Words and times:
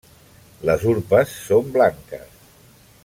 Les 0.69 0.85
urpes 0.93 1.35
són 1.49 1.69
blanques. 1.77 2.43